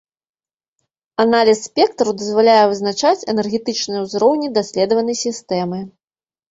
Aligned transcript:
Аналіз 1.23 1.57
спектраў 1.67 2.11
дазваляе 2.21 2.65
вызначаць 2.73 3.27
энергетычныя 3.35 4.01
ўзроўні 4.09 4.47
даследаванай 4.61 5.15
сістэмы. 5.27 5.79